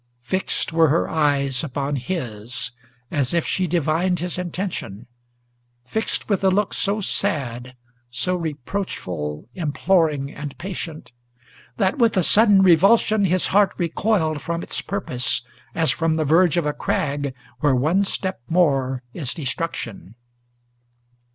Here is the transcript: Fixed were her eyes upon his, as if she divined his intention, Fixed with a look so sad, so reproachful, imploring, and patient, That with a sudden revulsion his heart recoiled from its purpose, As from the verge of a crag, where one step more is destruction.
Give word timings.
Fixed 0.23 0.73
were 0.73 0.89
her 0.89 1.07
eyes 1.07 1.63
upon 1.63 1.95
his, 1.95 2.71
as 3.11 3.35
if 3.35 3.45
she 3.45 3.67
divined 3.67 4.17
his 4.17 4.39
intention, 4.39 5.05
Fixed 5.85 6.27
with 6.27 6.43
a 6.43 6.49
look 6.49 6.73
so 6.73 7.01
sad, 7.01 7.75
so 8.09 8.33
reproachful, 8.35 9.47
imploring, 9.53 10.31
and 10.33 10.57
patient, 10.57 11.11
That 11.77 11.99
with 11.99 12.17
a 12.17 12.23
sudden 12.23 12.63
revulsion 12.63 13.25
his 13.25 13.45
heart 13.53 13.75
recoiled 13.77 14.41
from 14.41 14.63
its 14.63 14.81
purpose, 14.81 15.43
As 15.75 15.91
from 15.91 16.15
the 16.15 16.25
verge 16.25 16.57
of 16.57 16.65
a 16.65 16.73
crag, 16.73 17.35
where 17.59 17.75
one 17.75 18.01
step 18.03 18.41
more 18.49 19.03
is 19.13 19.35
destruction. 19.35 20.15